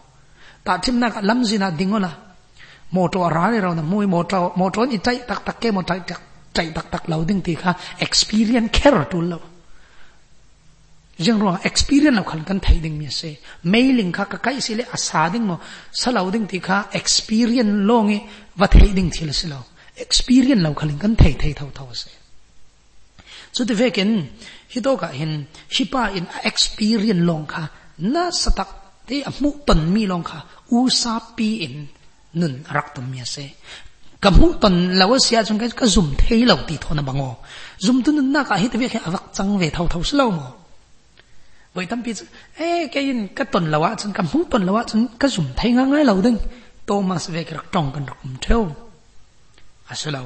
[0.65, 2.11] ta chim na ka lam jina dingola
[2.91, 5.99] moto ra re ra na moi moto moto ni tai tak tak ke mo tai
[6.09, 6.21] tak
[6.55, 7.71] tai tak tak lo ding ti kha
[8.05, 9.39] experience care tun lo
[11.25, 13.31] jeng ro experience lo khan kan thai ding mi se
[13.73, 15.55] mailing kha ka kai sile asa ding mo
[16.01, 18.19] salau ding ti kha experience long i
[18.59, 19.59] va thai ding thil silo
[20.05, 22.18] experience lo khan kan thai thai thau thau se
[23.55, 24.11] so ti vekin
[24.73, 25.33] hi to ka hin
[25.75, 27.63] hi pa in experience long kha,
[28.13, 28.69] na satak
[29.07, 30.39] te amu ton mi long kha
[30.75, 31.75] u sa pi in
[32.39, 33.45] nun rak tom mi ase
[34.23, 37.29] ka mu ton lawa sia chung ka zum thei lo ti thona bango.
[37.85, 40.47] Zum tu nun na ka hi te vek avak chang ve thau thau slo mo.
[41.73, 42.17] Vậy tâm biết
[42.55, 45.31] ê cái in cái tuần là quá chân cầm húng tuần là quá chân cái
[45.31, 46.37] dùng thấy ngang ngay lâu đinh
[46.85, 48.75] tô mà về cái rắc tròn cần rắc cùng theo
[49.85, 50.23] à sẽ lâu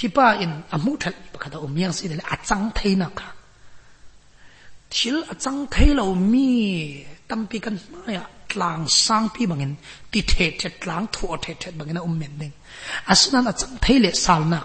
[0.00, 3.20] ฮิป้าอินอมุทัลปะคดาอมยังสิเดลอาจังเทนัก
[4.94, 6.50] ทิลอาจังเทเรามี
[7.30, 9.72] ตั้มปีกันมาอะกลางสร้างพี่บางเงิน
[10.12, 12.52] ติเทเทกลางถั่วเทเทบางเงินอมเมนดิง
[13.08, 14.64] อาศันั้นอาจังเทเลสาลนัก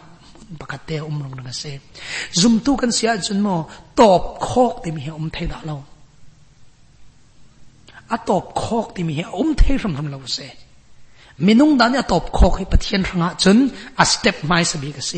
[0.62, 1.66] ปกติอมลงนักเส
[2.40, 3.48] ซุมตุกันเสียจนโม
[4.00, 5.76] ตอบคอกที่มีอมเทดาเรา
[8.12, 10.40] อะตอบคอกที่มีอมเทรำทำเราเส
[11.47, 13.59] มินุงดานเนี่ยตอบคอกให้ปะเทียนรังอาจน
[14.01, 15.13] อะสเต็ปไม่สบีกเส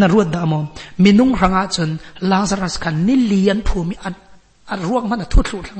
[0.00, 0.58] นรวดดามอ
[1.04, 1.90] มินุงรังอาจน
[2.30, 4.14] ลาซารัสกันนิเลียนภูมิอัน
[4.70, 5.78] อันร่วงมันทุดทุดทาง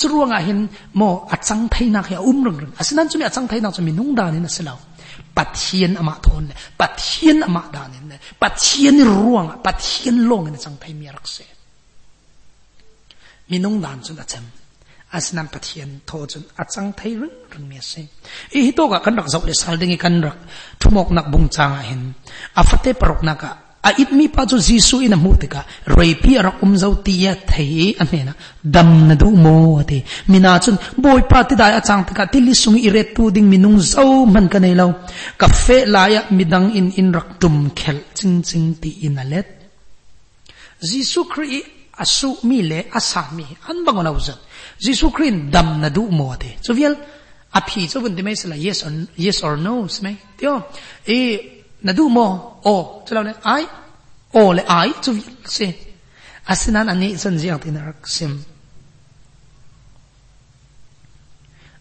[0.00, 0.58] จรวงอาเห็น
[0.96, 4.78] โมอัดสังไทยนักเหอุ้มรึงรึงอันนั้นจุมีอัดสังไทยนักจะมีนุ่งดานี่นะสิลาว
[5.36, 11.38] ปัดเทียนอมาทนเนี่ยปัดเทียนอมาดานี่เนี่ยปัดเทียนร่วงปัดเทียนลงในี่ยสังไทยมีรักเส
[13.50, 17.92] มีนุ่งดานจุนอาจำอันนั้นปัดเทียนโทจุนอัดสังไทยรึงรึงมียเส
[18.54, 20.36] อีฮิโตกะกันรักสาวเลสัลดึงกันรัก
[20.80, 22.02] ทุกมกนักบุงจางอเห็น
[22.58, 23.52] อัฟเตปรกนักะ
[23.88, 25.60] a it mi pa chu jisu in a mu te ka.
[25.94, 28.32] Roi pi ara um zau ti ya thei a me na.
[28.74, 32.26] Dam na du mo ate mina chun boy pa ti dai a chang te ka.
[32.32, 34.86] Ti li sung i re tu ding minung zau man ka nei lo.
[35.40, 37.98] Ka fe la ya midang in in rak tum khel.
[38.16, 39.48] Ching ching ti in a let.
[40.82, 41.62] Jisu kri
[42.02, 43.46] asu mi le asa mi.
[43.68, 44.40] An bang na uzat
[44.78, 46.94] jisu kri dam na du mo ate so viel
[47.52, 50.66] a phi cho bun ti mai sala yes or yes or no sme tio
[51.06, 53.02] e nadumo o.
[53.06, 53.64] To lawne ai
[54.32, 55.66] o le ai to vi se
[56.46, 58.32] asinan ani chon jiang tinarak sim.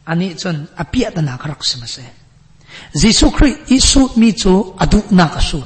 [0.07, 2.03] Ani chon apia tana karak sim se
[3.01, 5.63] jisu khri isu mi chu adu na ka su.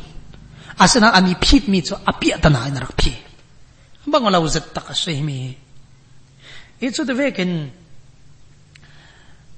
[0.80, 3.14] Asina ami phit mi chu apia tana inarak phi
[4.08, 5.58] bangala uzat takashe mi
[6.82, 7.32] itu the way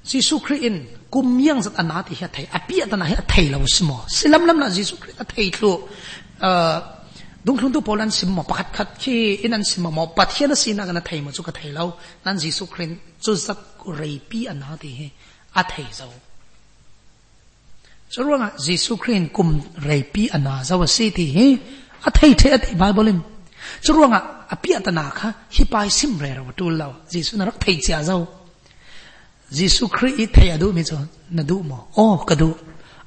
[0.04, 3.98] Jesus christ in kum yang zat anati hi thai api atana hi thai lo smo
[4.08, 5.72] silam lam na Jesus christ a thai thlu
[6.42, 6.82] uh,
[7.46, 10.74] dung thung tu polan sim mo pakhat khat khi inan sim mo pat pathian si
[10.74, 11.94] na kana thai mo chu ka thai lo.
[12.26, 15.08] Nan Jesus christ chu zak rei pi anati hi
[15.60, 16.10] a thai zo.
[18.10, 21.48] So ruanga Jesus christ kum rei pi ana zo si ti hi
[22.08, 23.24] a thai the a thai bible lim
[23.82, 26.90] so ruanga apia ta na kha hi pai sim re ro tu lo.
[27.12, 28.41] Jesus na rak thai cha zo.
[29.52, 30.98] Giêsu Christ ít thầy adu mi cho
[31.30, 32.54] na du mo oh ka du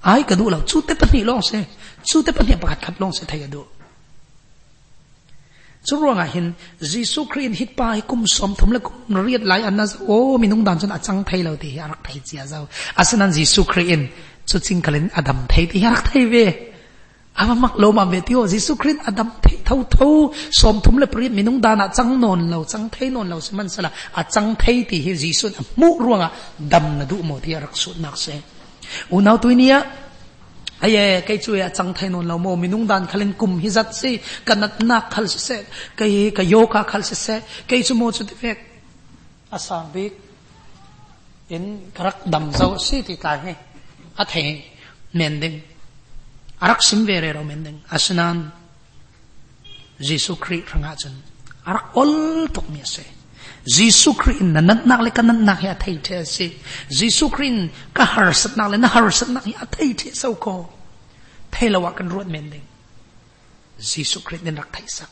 [0.00, 1.64] ai ka du lo chu te pa ni long se
[2.04, 3.64] chu te pa ni pa khat long se thầy adu
[5.84, 9.62] chu ro nga hin Giêsu Christ hit pa kum som thum le kum riat lai
[9.62, 12.66] an na o mi nung dan chan achang thầy lo ti arak thầy chia zau
[12.94, 14.00] asanan Giêsu Christ
[14.46, 16.73] chu ching kalen adam thầy ti arak thầy ve
[17.36, 20.98] ama mak lo ma ve ti o Giêsu Christ adam thei thau thau som thum
[20.98, 24.22] le pri minung da na chang non lo chang thei non lo man sala a
[24.34, 28.16] chang thei ti hi Giêsu mu ruanga dam na du mo ti rak su nak
[28.16, 28.34] se
[29.10, 29.78] unau nau tu nia
[30.80, 33.88] aye kai chu ya chang thei non lo mo minung dan khalen kum hi zat
[34.00, 35.56] si kanat na khal se
[35.98, 37.36] kai ka yo ka khal se se
[37.68, 38.58] kai chu mo chu ti fek
[39.56, 40.04] asang bi
[41.54, 41.64] in
[41.96, 43.54] karak dam zau si ti ka he
[44.22, 44.48] a thei
[45.18, 45.73] mending
[46.60, 48.52] arak simve re ro mendeng asnan.
[50.00, 51.14] Jesu Christ ranga chen
[51.66, 53.04] arak ol tok mi se.
[53.66, 56.52] Jesu Christ na nat nak le kan nak ya thai the se.
[56.90, 60.34] Jesu Kri ka har sat nak le na har sat nak ya thai the so
[60.34, 60.68] ko
[61.50, 62.66] thai la wa kan ruat mendeng
[63.78, 65.10] Jesu Christ nen rak thai sak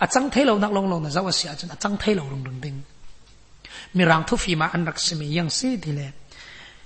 [0.00, 2.22] a chang thai lo nak long long na zawa sia chen a chang thai lo
[2.24, 2.82] rung rung ding.
[3.94, 5.92] Mi rang thu fi ma an rak simi yang se di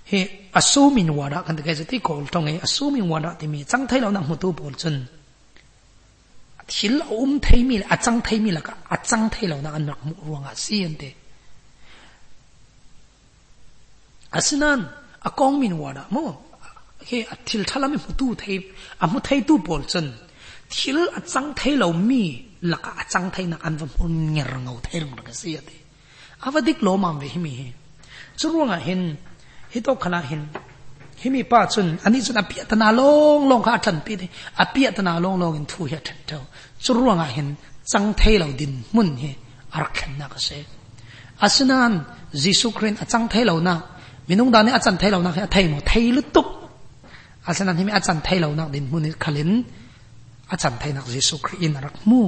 [0.07, 0.21] he
[0.55, 3.99] assuming wada, kan ka jati kol tong e eh, assuming wada ti mi chang thai
[4.05, 4.97] lo na mu tu bol chun
[6.71, 9.71] thil um thai mi a chang thai mi la ka a chang thai lo na
[9.77, 11.11] an rak mu ruanga si an te
[14.39, 14.81] asinan
[15.29, 16.25] a kong min wada, mo,
[17.09, 18.57] he a thil thala mi mu tu thai
[19.03, 20.07] a mu thai tu bol chun
[20.75, 22.23] thil a chang thai lo mi
[22.71, 25.65] la ka a chang thai na an va mu nger ngau thai rong ka sian
[25.67, 25.77] ate
[26.47, 27.69] avadik lo mam ve hi mi he.
[28.39, 29.03] Chu ruanga hin
[29.73, 30.43] ฮิโตขณาเห็น
[31.23, 33.01] ฮิมีป้าชุนอันนี้ชุนอภิยตนาล
[33.37, 34.29] งลงข้าทันปีนี้
[34.61, 36.41] อภิยตนาลงลงอินทูเฮทันเจ้า
[36.85, 37.49] ชุร่วงเห็น
[37.93, 39.25] จังเทเหล่าดินมุ่นเฮ
[39.73, 40.49] อารักขันนักเส
[41.43, 41.93] อาสนัน
[42.43, 43.79] ยิสุครินจังเทเหล่านัก
[44.29, 46.49] มินุงดานี่อาจันเทเหล่านักเเทหมดเทลุตุก
[47.47, 49.51] อาสนันฮิมีอาจันเทเหล่านักดินมุ่นขลิน
[50.51, 52.21] อาจันเทนักยิสุครินรักมู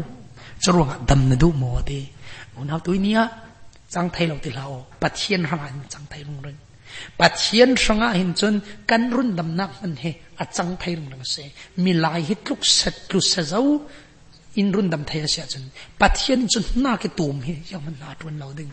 [0.65, 2.01] ชุร่วงดำนดูโมดี
[2.57, 3.21] อุณหภูมิเนี้ย
[3.95, 4.67] จังเทเหล่าติเรา
[5.01, 6.57] ปัจเจียนหานจังเทลงเรื่ง
[7.86, 8.54] สงหินจน
[8.90, 10.06] กันรุนดำนักมันเฮ
[10.40, 11.36] อาจังไทยรุงเส
[11.84, 13.64] มีลายฮิตลุกเสตลุเสเจ้า
[14.58, 15.64] อินรุนดำไทยเสียจน
[16.00, 18.70] ปัจเจียนจนน่าเกตูมเฮยังมันนาตวนเราดึง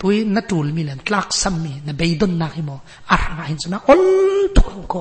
[0.00, 2.70] ตุยนัตูลมีเลนลักซัมมีนเบยดนนักฮิโม
[3.10, 4.02] อาร์หินจนอล
[4.56, 4.94] ตุกโก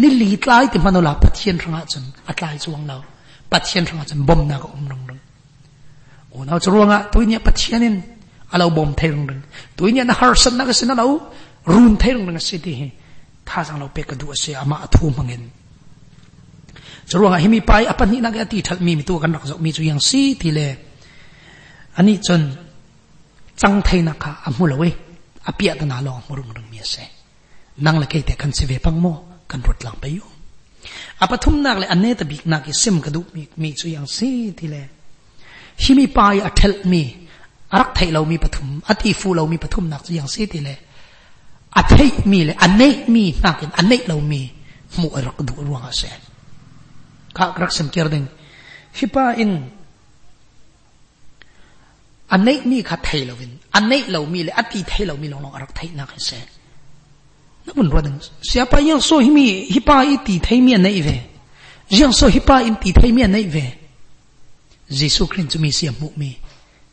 [0.00, 2.96] นิลีตลายติมันลาปัจเจียนสงจนอัตลายจวงเรา
[3.50, 5.18] ปัจเจียนสงจนบ่มนักอมรงรง
[6.28, 7.96] โอ้เราจะรู้ว่าตุยเนี่ยปัจเจียนิน
[8.53, 9.43] alaw bom thai rung rung
[9.75, 11.11] tu nya na har san na ka sin alaw
[11.65, 12.87] run thai rung rung si ti he
[13.47, 15.43] tha sang lo pe ka du se ama athu mangin
[17.09, 19.55] churuanga himi pai apan ni na ga ti thal mi mi tu kan rak zo
[19.63, 20.67] mi chu yang si ti le
[21.99, 22.43] ani chon
[23.59, 24.89] chang thai na kha amu lo we
[25.49, 27.05] apia ta na lo murung rung mi se
[27.83, 29.13] nang la ke te kan se ve pang mo
[29.49, 30.25] kan rot lang pe yo
[31.23, 34.07] apathum nak le ane ta bik na ki sim ka du mi mi chu yang
[34.15, 34.81] si ti le
[35.83, 37.26] himi pai a thel mi
[37.79, 40.77] รักไทยเรามีปฐุมอัติฟูเรามีปฐุมหนักอย่างเสียทีเลย
[41.77, 42.01] อันไหน
[42.31, 44.41] มีเลยอันไหนมีนักอันไหนเรามี
[44.99, 46.19] มูอรักดูรวงอาเซน
[47.37, 48.23] ก็รักสังเกตดึง
[48.99, 49.51] ฮิปาอิน
[52.31, 56.47] อันไหนมีข้าไทยเราเป็นอันไหนเรามีเลยอัติไทยเรามีลองลองรักไทยนักเซน
[57.65, 58.15] นั่นมันรู้ดัง
[58.49, 61.17] siapa yang so himi hipa iti thai mi nai ve
[61.99, 63.65] yang so hipa inti thai mi nai ve
[64.99, 66.31] jesus christ mi siam mu มี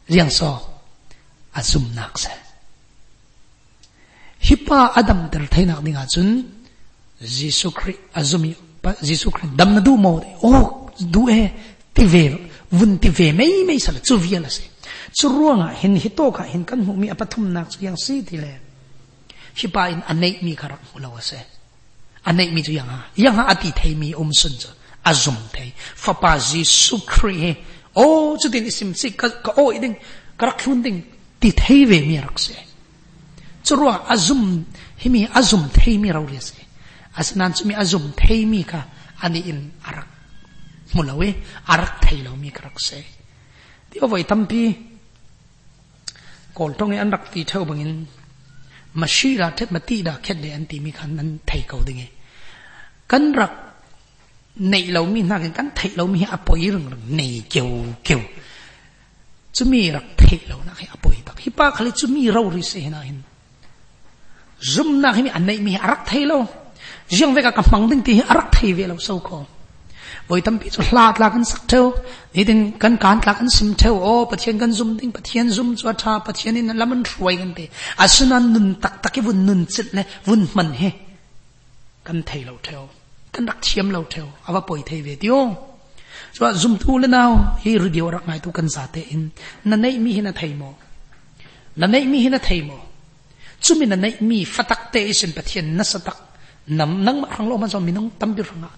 [0.08, 0.74] riêng so à
[1.54, 2.30] a zum nak se
[4.40, 6.42] hipa adam der thai nak ninga chun
[7.20, 10.52] jisu khri azumi pa jisu khri dam na du mo o
[11.00, 11.48] du e
[11.94, 12.24] ti ve
[12.70, 14.62] vun ti ve mei mei sala chu viala se
[15.18, 17.96] chu a à, hin hi to kha hin kan mu mi apathum nak chu yang
[18.04, 18.50] si ti le
[19.58, 21.38] hipa in anei mi kharak mulawa se
[22.28, 24.68] anei mi chu yang ha yang ha ati thei mi om sun chu
[25.10, 25.70] azum thei
[26.04, 27.56] fapa jisu khri
[27.94, 29.94] ô, chú tin isim si ka ka ô iding
[30.38, 31.02] ka rak hun ding
[31.40, 32.54] ti thei ve mi rak se
[33.64, 34.64] chu ro azum
[34.98, 36.60] himi azum thei mi rau se
[37.16, 38.80] asnan chu mi azum thei mi ka
[39.22, 40.08] ani in arak
[40.94, 41.28] mulawe
[41.72, 42.98] arak thei lo mi ka rak se
[43.90, 44.62] ti o voi tampi
[46.54, 48.06] kol tong e an rak ti theu bangin
[49.00, 52.08] mashira thet mati da khet de an ti mi khan nan thei ko dinge
[53.10, 53.63] kan rak
[54.54, 58.20] 内楼面那个刚铁楼面阿婆一人内九九，
[59.52, 63.24] 这米了铁楼那个阿婆一把，一把可能这米肉的是那很，
[64.60, 66.46] 人那个安内米阿拉铁楼，
[67.08, 69.46] 像那个个房顶的阿拉铁围楼收口。
[70.28, 71.92] bởi tâm bị chút lạt là cần sắc theo
[72.32, 75.20] để đến cần cán là cần sim theo ô bát thiên cần zoom đến bát
[75.24, 77.68] thiên zoom cho cha bát thiên nên làm ăn ruồi gần thế.
[77.96, 80.90] À xin ăn nun tắc tắc cái vun nun chết này vun mình he.
[82.04, 82.88] Cần thấy lâu theo
[83.34, 85.56] thân đặc chiếm lâu theo ava bồi thầy về tiêu
[86.32, 89.28] so zoom thu lên nào hi rồi điều rak ngai tu cần giả thế in.
[89.64, 90.66] Nà nay mi hina thầy mò
[91.76, 92.74] nà nay mi hina thầy mò
[93.60, 96.16] chúng mình nà nay mi phát tắc tê sinh bát hiền nà sát tắc
[96.66, 98.68] nằm nắng mà hàng lô mà do mình nông tâm biểu rằng à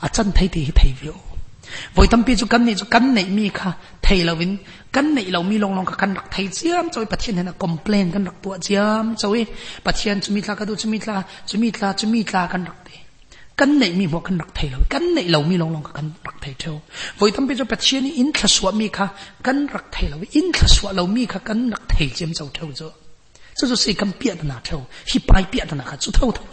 [0.00, 1.12] à chân thấy thì thầy vio.
[1.94, 3.72] Với tâm biểu cho cắn này cho cắn này mi kha
[4.02, 4.56] thầy là vin.
[4.92, 7.52] Cắn này là mi long long kha cần đặc thầy chiam cho bát hiền là
[7.52, 9.46] complain cắn đặc tua chiam cho ấy
[9.84, 12.24] bát hiền chúng mình là cái đó chúng mình là chúng mình là chúng mình
[12.32, 13.03] là cần đặc đấy
[13.56, 16.10] kan này mi mo kan rak thei lo kan này lâu mi long long kan
[16.24, 16.80] rak thei theo
[17.18, 19.08] voi bây giờ cho pa chiani in thật swa mi kha
[19.42, 22.48] kan rak thei lo in thật swa lâu mi kha kan rak thei chem chau
[22.54, 22.90] theo zo
[23.56, 26.46] cho cho sei kan pia na theo hi pai pia khác kha thâu thau thau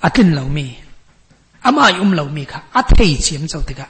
[0.00, 0.74] à atin lâu mi
[1.60, 3.86] à ama yum lâu mi kha a thei thế chau te ka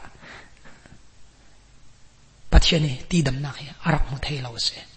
[2.50, 4.91] pa chiani đâm nào na à arap mo thei lâu se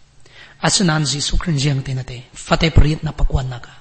[0.65, 3.71] asinan Jisu krin jeng tinate fate priet na pakuan naka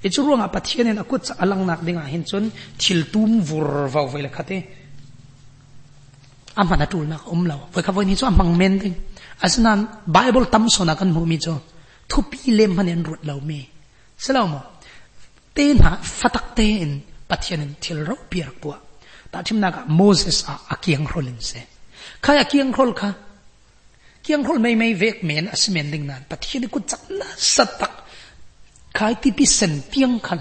[0.04, 2.46] e chu ruanga pathian en akut alang nak dinga hin chun
[2.82, 4.58] thil tum vur vau vai la khate
[6.56, 8.98] amana tul nak um law vai kha voi ni chu amang men ding
[9.46, 9.80] asnan
[10.16, 11.54] bible tam sona kan mu mi chu
[12.10, 13.60] thu pi lem han en rut law me
[14.24, 14.62] salaw mo
[15.56, 15.90] te na
[16.20, 16.94] fatak te en
[17.30, 18.78] pathian en thil ro piar tua
[19.32, 21.62] ta thim na ka moses a akiang rolin se
[22.24, 23.10] kaya akiang rol kha
[24.24, 27.94] kiang rol mai mai vek men asmen ding nan pathian ku chak na satak
[28.98, 30.36] ขายที่พิเศษเตียงขั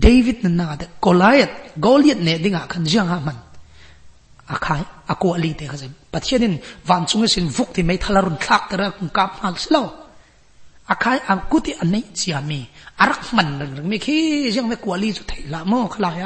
[0.01, 1.49] เดวิดนั่นนาเดกอลายด
[1.85, 3.37] กอลียดเนี่ยดิ่งอะขันจังหามัน
[4.51, 6.53] อาคายอากูอลีเตะกันปัจเจนิน
[6.89, 9.81] วันจุงสินฟุกที่ไม่ทะลารุนทักแต่ละกุกับมาสลา
[10.89, 12.59] อาคายอังกุติอันนี้เจียมี
[12.99, 14.21] อารักมันหนึ่งไม่ขี้
[14.55, 16.17] ยังไม่กลัวลีจุดไทยละโมขลาย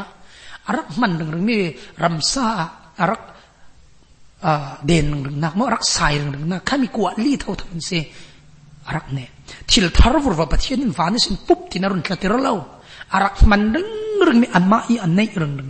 [0.68, 1.58] อารักมันหนึ่งไม่
[2.04, 2.46] รำซา
[3.00, 3.22] อารัก
[4.87, 8.05] เด่นหรือนักมรักสายหรือนักข้ามีกวาลีเท่าทั้งสิ้น
[8.95, 9.31] รักเนี่ย
[9.71, 12.55] ทิลทารวร์ว่าประเทศนี้ฟ้านี่สิปุ๊บที่นรุนทะเทระเล่า
[13.23, 13.91] รักมันรึง
[14.27, 15.69] รึงมีอันมาอีอันไหนรึงรึง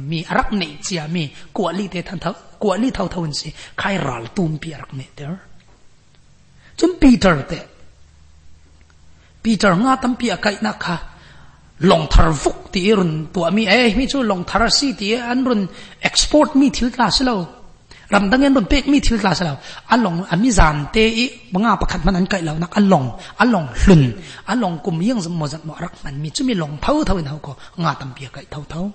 [18.10, 19.53] ram dang en ron pek mi thil tla sala
[19.93, 22.72] along, ami zan te i manga pakhat man an kai lo nak.
[22.80, 23.08] Along
[23.43, 24.03] along hlun.
[24.51, 26.30] Along kum yang zum mo zat mo rak man mi.
[26.36, 27.53] Chumi long phau thau in ko.
[27.78, 28.86] Nga tam pia kai thau thau.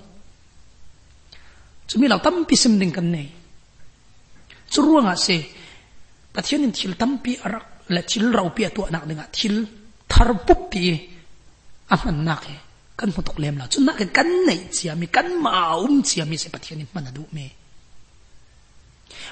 [1.89, 3.29] Chumi lo tam pi sim ding kan nei.
[4.71, 5.37] Chu ruanga se,
[6.35, 9.57] pathian in thil tam pi arak la chil rau pi tu nak dinga thil
[10.09, 10.83] thar pup ti
[11.93, 12.57] a man nak he
[12.99, 16.37] kan mo tok lem la chu nak e kan nei chiami kan ma um chiami
[16.43, 17.60] se pathian in man adu me.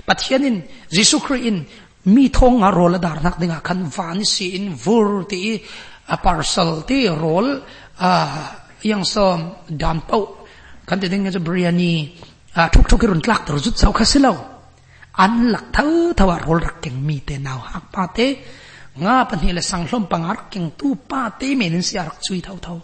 [0.06, 0.56] Pathian in
[0.90, 1.58] jesu christ in
[2.14, 5.62] mi thong a rol dar nak dinga kan van si in vur ti
[6.14, 7.46] a parcel ti rol
[8.00, 8.10] a
[8.82, 10.46] yang som dan pau.
[10.86, 11.92] Kan te ding ja biryani
[12.54, 14.32] a thuk thuk run tlak tor jut sau khasilo
[15.24, 18.26] an lak thau thawa rol rak keng mi te naw hak pa te
[19.02, 22.40] nga pan hi le sang hlom pangar keng tu pa te menin si arak chui
[22.40, 22.78] thau thau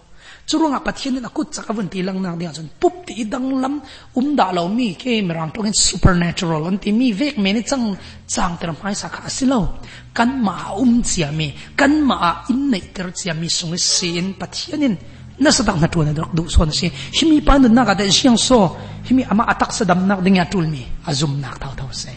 [0.47, 3.61] chu runga pathian na kut chaka vun ti lang na dia chun pup thì dang
[3.63, 3.81] lắm
[4.15, 6.67] um da lo mi ke merang to supernatural.
[6.67, 7.95] An ti mi vek mình ni chang
[8.29, 9.69] chang ter mai sa kha silo
[10.15, 14.97] kan ma um chia mi, kan ma in nei ter chia mi sung sin pathianin
[15.39, 16.91] na sa tak na tu na dok du son si.
[17.13, 18.77] Himi pan nó ka de siang so
[19.09, 20.83] himi ama attack sa dam nak ding ya tul mi.
[21.07, 22.13] Azum nak tau tau se.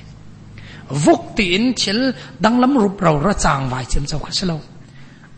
[0.90, 4.60] Vuk ti in chil, dang lam rup rau ra chang vai chim chau kha silo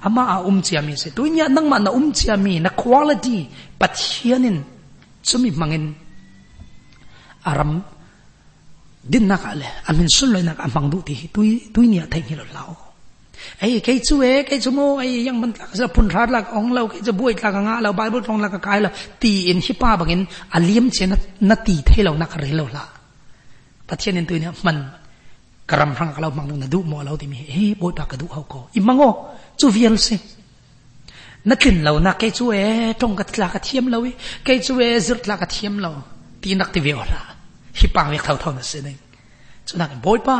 [0.03, 3.47] ama a um chia mi se tuinya nang ma na um chia mi na quality
[3.79, 4.63] pathianin
[5.23, 5.93] chumi mangin.
[7.45, 7.83] Aram
[9.03, 9.65] din na ka le.
[9.87, 11.29] Amin sun loi na ka mang du ti.
[11.33, 12.75] Tui tui nia thai hi lao.
[13.61, 16.73] Ai cái chú ấy cái chú mô ai yang man sa pun rat lak ong
[16.73, 18.89] lo cái chú buai lak nga lo bible tong lak kai lo
[19.19, 22.51] ti in hi pa bangin aliam che na na ti thai lo na ka re
[22.51, 22.83] la.
[23.87, 24.98] Pathianin tuinya man
[25.69, 28.25] karam rang kalau mang na du mo lo ti mi he boi pa ka du
[28.35, 28.59] hau ko.
[28.79, 29.09] Imango
[29.59, 30.17] chu vial se.
[31.45, 33.97] Na tlin lo na ke chu e tong ka tla ka thiam lo
[34.45, 35.91] ke chu e zir tla ka thiam lo
[36.41, 37.21] ti nak ti viola
[37.79, 38.93] hi pa ve thau thau na se ne
[39.67, 40.37] chu na boi pa.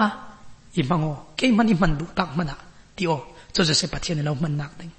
[0.80, 2.56] Imango ke man i man du tak mana.
[2.96, 3.18] Ti o,
[3.54, 4.94] chu se pa thian e man nak ding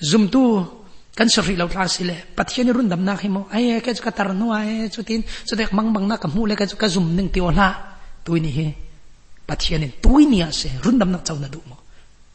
[0.00, 0.42] zum tu,
[1.16, 4.10] kan sori lo tla sile pathian e run dam na khimo ai ke chu ka
[4.10, 5.22] tar no ai, chu tin.
[5.46, 7.50] Chu dek mang bang na ka mu le ka chu ka zum ning ti o
[8.24, 8.66] tuini hi
[9.46, 11.76] pathian tuini sẽ rung dam na chau na du mo.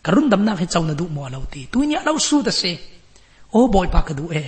[0.03, 1.67] Rung dam na khi chau na du mo lo ti.
[1.71, 2.77] Tu nya lo su da se.
[3.51, 4.43] O boy pa ka du e.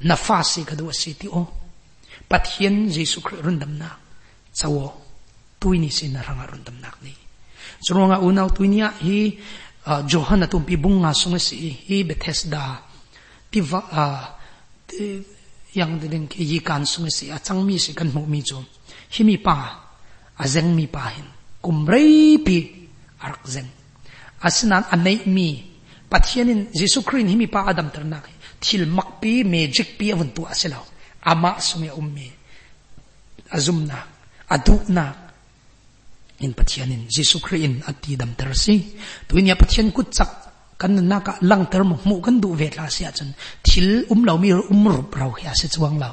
[0.00, 1.46] Na fa si ka du si ti o.
[2.28, 3.88] Pathian jesu christ run dam na
[4.54, 4.92] chawo
[5.58, 7.14] tu ni sin na ranga run dam nak ni.
[7.82, 9.38] Chunga unau tu nya hi
[10.06, 11.76] johanna tum pi bunga sung si.
[11.88, 12.82] Hi bethesda.
[13.50, 14.04] Pi va, a
[15.74, 17.30] yang de ding ki yi kan sung si.
[17.30, 18.56] A chang mi si kan mu mi chu
[19.10, 19.56] hi mi pa.
[20.38, 22.88] A zeng mi pa hin kum rei pi
[23.20, 23.68] arak zeng
[24.42, 25.70] asinan anei mi.
[26.10, 28.26] Pathianin jesu christ himi pa adam ternak
[28.58, 30.82] thil makpi magic pi avun tu aselo
[31.22, 32.26] ama sumi ummi
[33.54, 33.98] azumna,
[34.50, 35.14] adukna.
[36.40, 38.96] In pathianin jesu christ in ati dam tersi
[39.28, 40.30] tuinya pathian kut chak
[40.80, 43.12] kan na ka lang ter mu mu kan du ve la sia
[43.62, 46.10] thil um lo mi um rup rau ya se chuang lo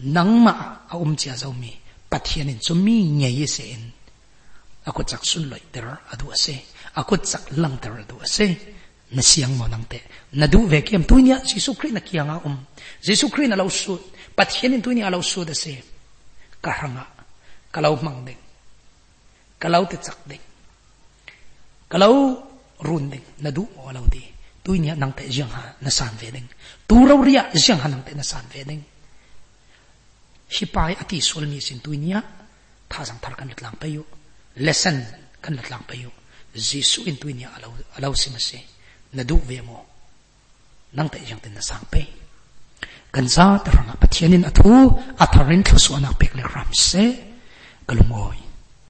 [0.00, 0.54] nang ma
[0.90, 1.70] a um chia zo mi.
[2.10, 3.99] Pathianin chumi ngei se en.
[4.86, 6.56] Ako tsak sunloy terar adu ase.
[6.96, 8.48] Ako tsak lang terar adu ase.
[9.12, 10.00] Nasiyang mo nang te.
[10.38, 12.56] Nadu vekiam tunya si sukri na kiyang aum.
[13.02, 14.00] Si sukri na lausud.
[14.32, 15.84] Patihinin tunya lausud ase.
[16.62, 17.04] Kahranga.
[17.68, 18.40] Kalau mang ding.
[19.60, 20.44] Kalau te tsak ding.
[21.90, 22.14] Kalaw
[22.80, 23.24] run ding.
[23.44, 24.24] Nadu mo alaw di.
[24.62, 26.48] Tunya nang te siyang ha san veding.
[26.86, 28.80] Turaw riya siyang ha nang te nasan veding.
[30.48, 32.22] Sipai ati sulmi sin tunya.
[32.88, 34.19] Tasang tarkan itlang payo.
[34.66, 34.96] lesson
[35.44, 36.10] ခဏလောက်ပဲယူ
[36.66, 38.58] ဇီစုအင်တွင်းရအလောအလောစီမစေ
[39.16, 39.82] နဒုဝေမော
[40.96, 42.02] နန်တဲ့យ៉ាងတဲ့နဆောင်ပဲ
[43.14, 44.70] ကန်စားတရနာပတိယနင်အထူ
[45.22, 47.04] အထရင်ထဆဝနာပက်လေရမ်စေ
[47.88, 48.49] ဂလမော